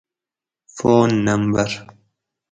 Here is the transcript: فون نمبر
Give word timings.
فون 0.75 1.09
نمبر 1.29 1.69